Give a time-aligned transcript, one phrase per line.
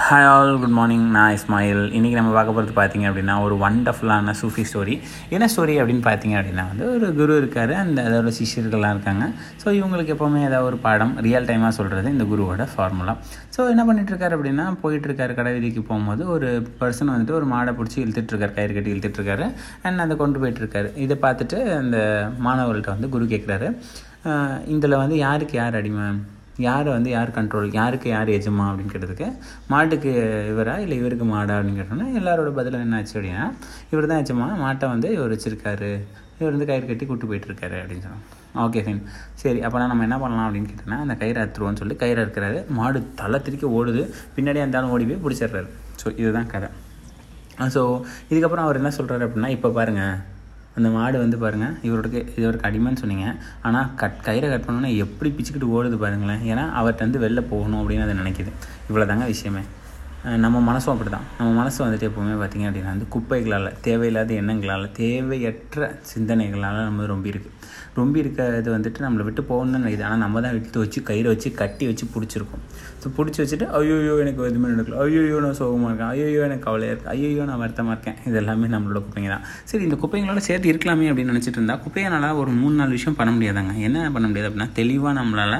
[0.00, 1.80] Hi all good morning நான் இஸ்மாயில்.
[1.96, 4.94] இன்றைக்கி நம்ம பார்க்க போகிறது பார்த்தீங்க அப்படின்னா ஒரு வண்டர்ஃபுல்லான சூஃபி ஸ்டோரி
[5.34, 9.26] என்ன ஸ்டோரி அப்படின்னு பார்த்தீங்க அப்படின்னா வந்து ஒரு குரு இருக்கார் அந்த அதோட சிஷ்யர்கள்லாம் இருக்காங்க.
[9.62, 13.16] ஸோ இவங்களுக்கு எப்போவுமே ஏதாவது ஒரு பாடம் ரியல் டைமாக சொல்கிறது இந்த குருவோட ஃபார்முலா
[13.56, 16.50] ஸோ என்ன பண்ணிட்டுருக்காரு அப்படின்னா போயிட்டுருக்காரு கடை வீதிக்கு போகும்போது ஒரு
[16.82, 19.48] பர்சன் வந்துட்டு ஒரு மாடை பிடிச்சி இழுத்துட்ருக்காரு கயிறு கட்டி இழுத்துட்ருக்காரு
[19.82, 21.98] அண்ட் அதை கொண்டு போயிட்டுருக்காரு இதை பார்த்துட்டு அந்த
[22.48, 23.68] மாணவர்கள்ட்ட வந்து குரு கேட்குறாரு
[24.76, 26.06] இதில் வந்து யாருக்கு யார் அடிமை?
[26.58, 29.28] யாரை வந்து யார் கண்ட்ரோல் யாருக்கு யார் எஜமா அப்படின்னு கேட்டதுக்கு
[29.72, 30.10] மாட்டுக்கு
[30.50, 33.46] இவரா இல்லை இவருக்கு மாடா அப்படின்னு கேட்டோன்னா எல்லாரோட பதில் என்ன ஆச்சு அப்படின்னா
[33.92, 35.90] இவர் தான் எஜமா மாட்டை வந்து இவர் வச்சுருக்காரு.
[36.38, 38.26] இவர் வந்து கயிறு கட்டி கூட்டு போயிட்டுருக்காரு அப்படின்னு சொன்னாங்க.
[38.64, 39.02] ஓகே ஃபைன்
[39.42, 43.40] சரி அப்போனா நம்ம என்ன பண்ணலாம் அப்படின்னு கேட்டோன்னா அந்த கயிறு அறுத்துருவோம்னு சொல்லி கயிறு இருக்கிறாரு மாடு தலை
[43.46, 44.02] திருக்கி ஓடுது.
[44.36, 45.68] பின்னாடி இருந்தாலும் ஓடி போய் பிடிச்சிடுறாரு.
[46.02, 46.68] ஸோ இதுதான் கதை.
[47.76, 47.82] ஸோ
[48.30, 50.18] இதுக்கப்புறம் அவர் என்ன சொல்கிறாரு அப்படின்னா இப்போ பாருங்கள்
[50.76, 53.26] அந்த மாடு வந்து பாருங்கள் இவருக்கு இவருக்கு அடிமைன்னு சொன்னீங்க.
[53.62, 56.42] ஆனால் கட் கயிறை கட் பண்ணோன்னா எப்படி பிச்சுக்கிட்டு ஓடுது பாருங்களேன்.
[56.52, 58.52] ஏன்னா அவர்கிட்ட வந்து வெளில போகணும் அப்படின்னு அதை நினைக்கிது.
[58.90, 59.62] இவ்வளோ தாங்க விஷயமே.
[60.42, 65.88] நம்ம மனசும் அப்படி தான் நம்ம மனசு வந்துட்டு எப்போவுமே பார்த்திங்க அப்படின்னா வந்து குப்பைகளால் தேவையில்லாத எண்ணங்களால் தேவையற்ற
[66.10, 67.58] சிந்தனைகளால் நம்ம ரொம்ப இருக்குது
[67.98, 70.04] ரொம்ப இருக்கிறது வந்துட்டு நம்மளை விட்டு போகணும்னு நினைக்குது.
[70.08, 72.62] ஆனால் நம்ம தான் விட்டு வச்சு கயிறு வச்சு கட்டி வச்சு பிடிச்சிருக்கோம்.
[73.00, 74.96] ஸோ பிடிச்சி வச்சுட்டு ஐயோயோ எனக்கு எதுவுமே நடக்கல.
[75.04, 76.12] ஐயோயோ நான் சோகமாக இருக்கேன்.
[76.14, 78.16] ஐயோயோ எனக்கு கவலையாக இருக்குது ஐயோயோ நான் வருத்தமாக இருக்கேன்.
[78.28, 79.44] இது எல்லாமே நம்மளோட குப்பைங்க தான்.
[79.72, 83.74] சரி இந்த குப்பைங்களோட சேர்த்து இருக்கலாமே அப்படின்னு நினச்சிட்டு இருந்தால் குப்பையினால் ஒரு மூணு நாலு விஷயம் பண்ண முடியாதாங்க.
[83.88, 85.58] என்ன பண்ண முடியாது அப்படின்னா தெளிவாக நம்மளால்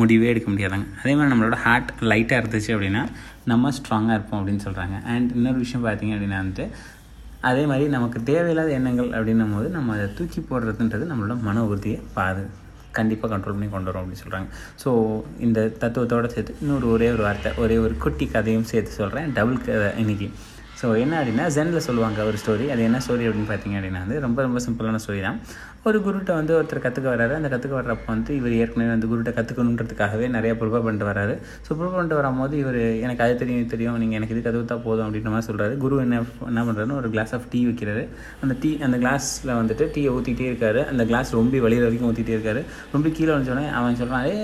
[0.00, 0.86] முடிவே எடுக்க முடியாதாங்க.
[1.02, 3.04] அதே மாதிரி நம்மளோட ஹார்ட் லைட்டாக இருந்துச்சு அப்படின்னா
[3.46, 6.66] நம்ம ஸ்ட்ராங்காக இருப்போம் அப்படின்னு சொல்கிறாங்க அண்ட் இன்னொரு விஷயம் பார்த்தீங்க அப்படின்னா வந்துட்டு
[7.42, 12.42] அதே மாதிரி நமக்கு தேவையில்லாத எண்ணங்கள் அப்படின்னும் போது நம்ம அதை தூக்கி போடுறதுன்றது நம்மளோட மன உறுதியை பாது
[12.92, 14.48] கண்டிப்பாக கண்ட்ரோல் பண்ணி கொண்டு வரோம் அப்படின்னு சொல்கிறாங்க
[14.84, 14.90] ஸோ
[15.38, 19.88] இந்த தத்துவத்தோடு சேர்த்து இன்னொரு ஒரே ஒரு வார்த்தை ஒரே ஒரு குட்டி கதையும் சேர்த்து சொல்கிறேன் டபுள் கதை
[19.98, 20.28] இன்றைக்கி
[20.82, 24.38] ஸோ என்ன அப்படின்னா ஜெனில் சொல்லுவாங்க ஒரு ஸ்டோரி அது என்ன ஸ்டோரி அப்படின்னு பார்த்தீங்க அப்படின்னா வந்து ரொம்ப
[24.46, 25.36] ரொம்ப சிம்பிளான ஸ்டோரி தான்.
[25.88, 30.26] ஒரு குருட்ட வந்து ஒருத்தர் கற்றுக்க வராரு அந்த கற்றுக்க வர்றப்போ வந்து இவர் ஏற்கனவே வந்து குருட்ட கற்றுக்கணுன்றதுக்காகவே
[30.36, 31.34] நிறைய ப்ரிப்பேர் பண்ணிட்டு வராரு
[31.66, 33.98] ஸோ ப்ரிப்பேர் பண்ணிட்டு வரும்போது இவர் எனக்கு அது தெரியும் தெரியும்.
[34.02, 36.18] நீங்கள் எனக்கு இது கற்றுத்தா போதும் அப்படின்ற மாதிரி சொல்கிறாரு குரு என்ன
[36.50, 38.04] என்ன பண்ணுறாருன்னு ஒரு கிளாஸ் ஆஃப் டீ வைக்கிறாரு.
[38.42, 40.82] அந்த டீ அந்த கிளாஸில் வந்துட்டு டீயை ஊற்றிட்டே இருக்காரு.
[40.94, 42.62] அந்த கிளாஸ் ரொம்ப வழியில் வரைக்கும் ஊற்றிட்டே இருக்காரு.
[42.96, 44.36] ரொம்ப கீழே வந்துச்சோடனே அவன் சொல்கிறான் ஏ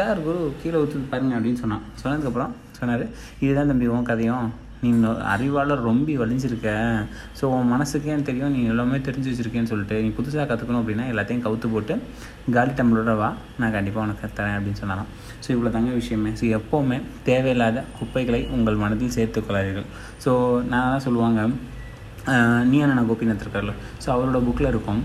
[0.00, 1.86] சார் குரு கீழே ஊற்றி பாருங்க அப்படின்னு சொன்னான்.
[2.02, 3.06] சொன்னதுக்கப்புறம் சொன்னார்
[3.44, 4.46] இதுதான் தம்பி உன் கதையும்.
[4.84, 4.90] நீ
[5.34, 6.70] அறிவால் ரொம்ப வலிஞ்சிருக்க.
[7.38, 8.52] ஸோ உன் மனசுக்கே தெரியும்?
[8.56, 11.94] நீ எல்லாமே தெரிஞ்சு வச்சுருக்கேன்னு சொல்லிட்டு நீ புதுசாக கற்றுக்கணும் அப்படின்னா எல்லாத்தையும் கவுத்து போட்டு
[12.56, 13.30] காலி டம்ளரோட வா
[13.60, 15.10] நான் கண்டிப்பாக உனக்கு தரேன் அப்படின்னு சொன்னாலும்
[15.44, 16.32] ஸோ இவ்வளோ தாங்க விஷயமே.
[16.40, 16.98] ஸோ எப்போவுமே
[17.30, 19.88] தேவையில்லாத குப்பைகளை உங்கள் மனதில் சேர்த்துக்கொள்ளாதீர்கள்
[20.24, 20.32] ஸோ
[20.72, 21.40] நான் தான் சொல்லுவாங்க
[22.70, 23.72] நீ என்ன கோபிநாத் இருக்கார்ல.
[24.02, 25.00] ஸோ அவரோட புக்கில் இருக்கும்.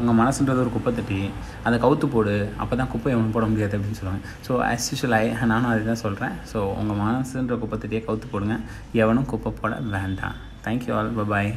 [0.00, 1.18] உங்கள் மனசுன்றது ஒரு குப்பை தட்டி
[1.66, 4.22] அதை கவுத்து போடு அப்போ தான் குப்பை எவனும் போட முடியாது அப்படின்னு சொல்லுவாங்க.
[4.46, 8.56] ஸோ ஆஸ் யூஷுவல் ஐ நானும் அதை தான் சொல்கிறேன் ஸோ உங்கள் மனசுன்ற குப்பை தட்டியை கவுத்து போடுங்க.
[9.02, 10.36] எவனும் குப்பை போட வேண்டாம்.
[10.66, 11.52] தேங்க்யூ ஆல் பாய்